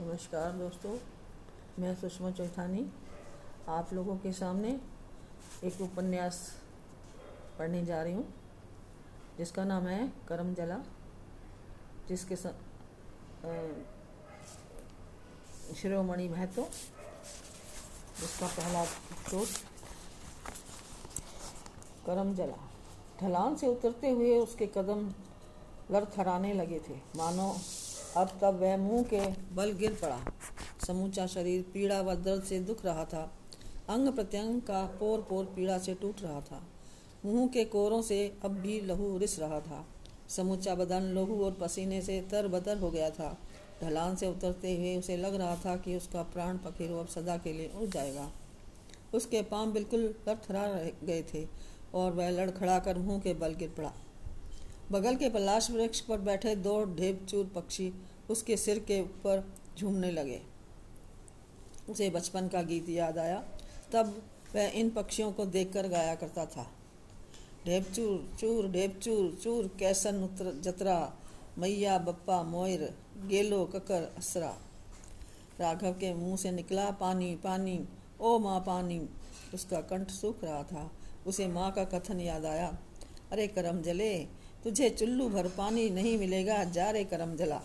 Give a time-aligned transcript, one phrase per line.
[0.00, 0.90] नमस्कार दोस्तों,
[1.78, 2.84] मैं सुषमा चौथानी
[3.68, 4.68] आप लोगों के सामने
[5.64, 6.36] एक उपन्यास
[7.58, 8.24] पढ़ने जा रही हूँ,
[9.38, 10.78] जिसका नाम है करम जला,
[12.08, 12.36] जिसके.
[15.74, 16.62] शिरोमणि महतो,
[18.20, 19.46] जिसका पहला एपिसोड
[22.06, 22.58] करम जला
[23.20, 25.08] ढलान से उतरते हुए उसके कदम
[25.90, 27.54] लड़खड़ाने लगे थे मानो
[28.16, 29.20] अब तब वह मुँह के
[29.54, 30.18] बल गिर पड़ा।
[30.86, 33.22] समूचा शरीर पीड़ा व दर्द से दुख रहा था।
[33.88, 36.62] अंग प्रत्यंग का पोर पोर पीड़ा से टूट रहा था।
[37.24, 39.84] मुँह के कोरों से अब भी लहू रिस रहा था।
[40.28, 43.36] समूचा बदन, लहू और पसीने से तर बतर हो गया था।
[43.82, 47.52] ढलान से उतरते हुए उसे लग रहा था कि उसका प्राण पखेरु अब सदा के
[47.52, 48.30] लिए उड़ जाएगा।
[49.14, 50.66] उसके पाँव बिल्कुल लड़थड़ा
[51.04, 51.46] गए थे
[51.94, 53.92] और वह लड़खड़ा कर मुँह के बल गिर पड़ा।
[54.92, 57.92] बगल के पलाश वृक्ष पर बैठे दो ढेबचूर पक्षी
[58.30, 60.42] उसके सिर के ऊपर झूमने लगे।
[61.90, 63.44] उसे बचपन का गीत याद आया।
[63.92, 64.22] तब
[64.54, 66.70] वह इन पक्षियों को देखकर गाया करता था।
[67.66, 71.16] ढेबचूर, चूर ढेबचूर, चूर, कैसन उतर, जतरा,
[71.58, 72.94] मैया, बप्पा, मोयर,
[73.26, 74.56] गेलो, ककर, असरा।
[75.60, 77.88] राघव के मुँह से निकला पानी पानी,
[78.20, 79.08] ओ माँ, पानी।
[79.54, 80.90] उसका कंठ सूख रहा था।
[81.26, 82.78] उसे माँ का कथन याद आया।
[83.32, 87.60] अरे करम जले तुझे चुल्लू भर पानी नहीं मिलेगा, जा रे करम जला।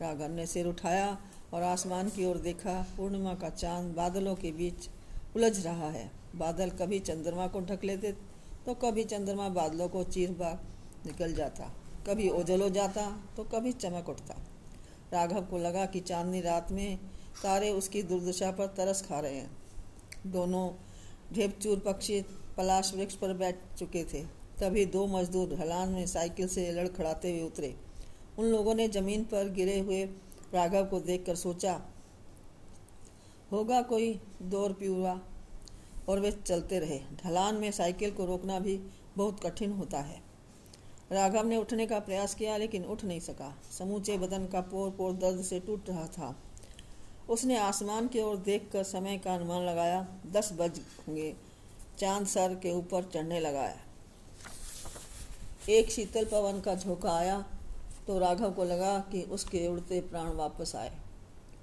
[0.00, 1.16] राघव ने सिर उठाया
[1.54, 4.88] और आसमान की ओर देखा, पूर्णिमा का चाँद बादलों के बीच
[5.36, 8.12] उलझ रहा है। बादल कभी चंद्रमा को ढक लेते
[8.66, 10.60] तो कभी चंद्रमा बादलों को चीर बार
[11.06, 11.72] निकल जाता।
[12.06, 14.34] कभी ओझल हो जाता तो कभी चमक उठता।
[15.12, 16.96] राघव को लगा कि चांदनी रात में
[17.42, 19.50] तारे उसकी दुर्दशा पर तरस खा रहे हैं।
[20.26, 20.68] दोनों
[21.34, 22.20] ढेपचूर पक्षी
[22.56, 24.24] पलाश वृक्ष पर बैठ चुके थे।
[24.60, 27.74] तभी दो मजदूर ढलान में साइकिल से लड़खड़ाते हुए उतरे।
[28.38, 30.04] उन लोगों ने ज़मीन पर गिरे हुए
[30.54, 31.80] राघव को देखकर सोचा,
[33.52, 34.12] होगा कोई
[34.42, 35.18] दौर पियुआ
[36.08, 38.78] और वे चलते रहे। ढलान में साइकिल को रोकना भी
[39.16, 40.20] बहुत कठिन होता है।
[41.12, 45.12] राघव ने उठने का प्रयास किया, लेकिन उठ नहीं सका। समूचे बदन का पोर पोर
[45.12, 46.34] दर्द से टूट रहा था।
[47.30, 51.34] उसने आसमान की ओर देखकर समय का अनुमान लगाया। दस बज होंगे।
[51.98, 53.76] चाँद सर के ऊपर चढ़ने लगाया
[55.68, 57.44] एक शीतल पवन का झोंका आया
[58.06, 60.92] तो राघव को लगा कि उसके उड़ते प्राण वापस आए।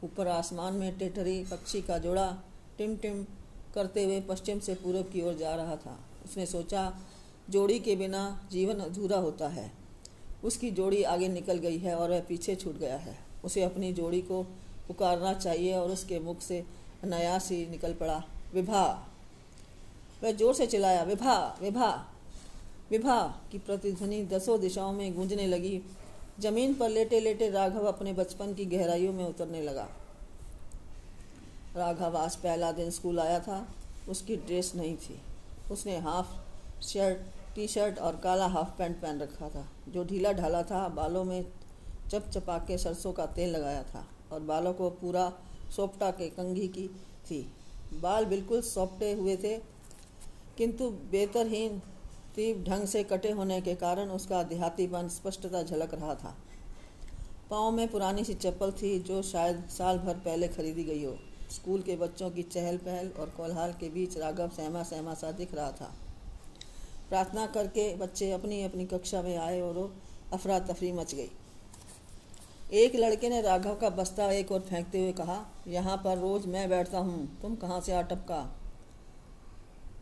[0.03, 2.25] ऊपर आसमान में टेटरी पक्षी का जोड़ा
[2.77, 3.23] टिम टिम
[3.75, 6.91] करते हुए पश्चिम से पूर्व की ओर जा रहा था। उसने सोचा,
[7.49, 9.71] जोड़ी के बिना जीवन अधूरा होता है।
[10.43, 14.21] उसकी जोड़ी आगे निकल गई है और वह पीछे छूट गया है। उसे अपनी जोड़ी
[14.21, 14.43] को
[14.87, 16.63] पुकारना चाहिए और उसके मुख से
[17.03, 18.85] अनायास ही निकल पड़ा, विभा।
[20.23, 21.91] वह ज़ोर से चिल्लाया, विभा विभा।
[22.91, 23.21] विभा
[23.51, 25.81] की प्रतिध्वनि दसों दिशाओं में गूंजने लगी।
[26.39, 29.87] ज़मीन पर लेटे लेटे राघव अपने बचपन की गहराइयों में उतरने लगा।
[31.75, 33.65] राघव आज पहला दिन स्कूल आया था।
[34.09, 35.19] उसकी ड्रेस नहीं थी।
[35.71, 37.17] उसने हाफ़ शर्ट
[37.55, 41.45] टी शर्ट और काला हाफ़ पैंट पहन रखा था, जो ढीला ढाला था। बालों में
[42.11, 45.31] चप चपा के सरसों का तेल लगाया था और बालों को पूरा
[45.75, 46.87] सोपटा के कंघी की
[47.25, 47.41] थी।
[47.93, 49.57] बाल बिल्कुल सोपटे हुए थे,
[50.57, 51.81] किंतु बेहतरहीन
[52.35, 56.35] तीव्र ढंग से कटे होने के कारण उसका देहातीपन स्पष्टता झलक रहा था।
[57.49, 61.15] पाँव में पुरानी सी चप्पल थी जो शायद साल भर पहले खरीदी गई हो।
[61.51, 65.53] स्कूल के बच्चों की चहल पहल और कोलहाल के बीच राघव सहमा सहमा सा दिख
[65.55, 65.93] रहा था।
[67.09, 69.93] प्रार्थना करके बच्चे अपनी अपनी कक्षा में आए और
[70.33, 71.29] अफरा तफरी मच गई।
[72.77, 76.69] एक लड़के ने राघव का बस्ता एक और फेंकते हुए कहा, यहाँ पर रोज मैं
[76.69, 78.41] बैठता हूँ। तुम कहाँ से आ टपका?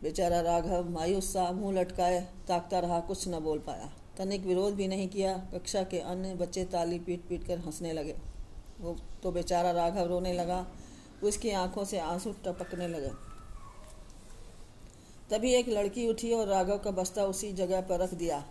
[0.02, 4.86] बेचारा राघव मायूस सा मुँह लटकाए, ताकता रहा, कुछ न बोल पाया। तनिक विरोध भी
[4.88, 8.14] नहीं किया, कक्षा के अन्य बच्चे ताली पीट पीट कर हंसने लगे।
[8.80, 10.66] वो तो बेचारा राघव रोने लगा
[11.22, 13.10] उसकी आँखों से आँसू टपकने लगे।
[15.30, 18.44] तभी एक लड़की उठी और राघव का बस्ता उसी जगह पर रख दिया,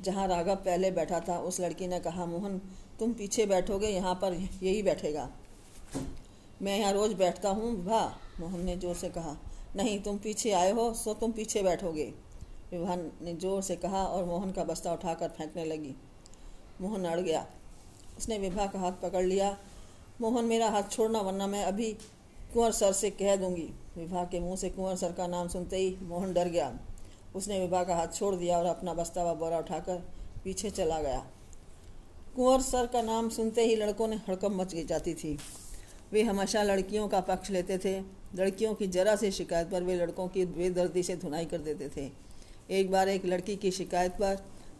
[0.00, 2.58] जहाँ राघव पहले बैठा था। उस लड़की ने कहा, मोहन,
[2.98, 5.28] तुम पीछे बैठोगे, यहाँ पर यही बैठेगा।
[6.62, 8.06] मैं यहाँ रोज बैठता हूँ भा
[8.40, 9.36] मोहन ने ज़ोर से कहा।
[9.76, 12.12] नहीं, तुम पीछे आए हो, सो तुम पीछे बैठोगे।
[12.72, 15.94] विभा ने ज़ोर से कहा और मोहन का बस्ता उठाकर फेंकने लगी।
[16.80, 17.46] मोहन अड़ गया।
[18.18, 19.56] उसने विभा का हाथ पकड़ लिया।
[20.20, 21.92] मोहन, मेरा हाथ छोड़ना वरना मैं अभी
[22.54, 25.96] कुंवर सर से कह दूँगी। विभा के मुँह से कुंवर सर का नाम सुनते ही
[26.02, 26.72] मोहन डर गया।
[27.34, 29.96] उसने विभा का हाथ छोड़ दिया और अपना बस्ता व बोरा उठाकर
[30.44, 31.26] पीछे चला गया।
[32.36, 35.38] कुंवर सर का नाम सुनते ही लड़कों ने हड़कम मच जाती थी।
[36.12, 38.00] वे हमेशा लड़कियों का पक्ष लेते थे।
[38.34, 42.10] लड़कियों की जरा सी शिकायत पर वे लड़कों की बेदर्दी से धुनाई कर देते थे।
[42.70, 44.36] एक बार एक लड़की की शिकायत पर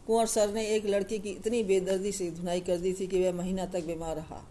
[0.07, 3.33] कुंवर सर ने एक लड़की की इतनी बेदर्दी से धुनाई कर दी थी कि वह
[3.33, 4.43] महीना तक बीमार रहा।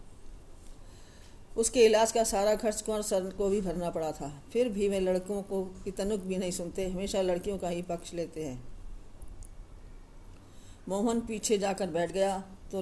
[1.57, 4.99] उसके इलाज का सारा खर्च कुंवर सर को भी भरना पड़ा था। फिर भी वे
[4.99, 8.63] लड़कों को की तनुक भी नहीं सुनते, हमेशा लड़कियों का ही पक्ष लेते हैं।
[10.89, 12.37] मोहन पीछे जाकर बैठ गया
[12.71, 12.81] तो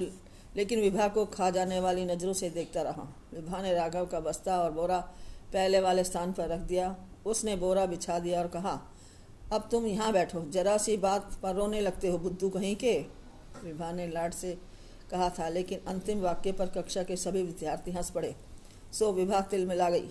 [0.56, 3.02] लेकिन विभा को खा जाने वाली नज़रों से देखता रहा।
[3.32, 4.98] विभा ने राघव का बस्ता और बोरा
[5.52, 6.94] पहले वाले स्थान पर रख दिया।
[7.26, 8.80] उसने बोरा बिछा दिया और कहा,
[9.52, 12.98] अब तुम यहाँ बैठो। जरा सी बात पर रोने लगते हो बुद्धू कहीं के?
[13.64, 14.56] विभा ने लाड से
[15.10, 18.34] कहा था, लेकिन अंतिम वाक्य पर कक्षा के सभी विद्यार्थी हंस पड़े।
[18.92, 20.08] सो विभा तिल मिला गई।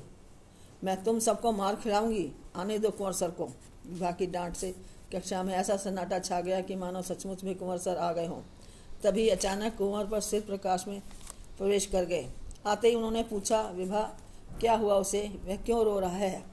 [0.84, 3.46] मैं तुम सबको मार खिलाऊँगी। आने दो कुंवर सर को।
[3.88, 4.74] विभा की डांट से
[5.14, 8.42] कक्षा में ऐसा सन्नाटा छा गया कि मानो सचमुच में कुंवर सर आ गए हों।
[9.04, 11.02] तभी अचानक कुंवर पर सिर प्रकाश में
[11.58, 12.28] प्रवेश कर गए।
[12.66, 14.02] आते ही उन्होंने पूछा, विभा
[14.60, 15.40] क्या हुआ उसे?
[15.46, 16.44] वह क्यों रो रहा है?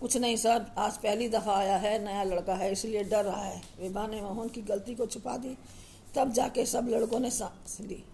[0.00, 3.62] कुछ नहीं, सर। आज पहली दफ़ा आया है, नया लड़का है, इसलिए डर रहा है।
[3.80, 5.56] विभा ने मोहन की गलती को छुपा दी,
[6.14, 8.04] तब जाके सब लड़कों ने सांस ली।